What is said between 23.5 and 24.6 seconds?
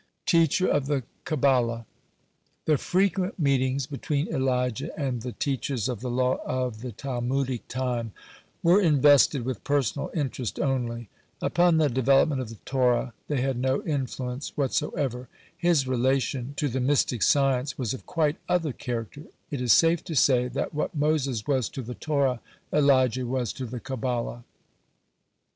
to the Kabbalah.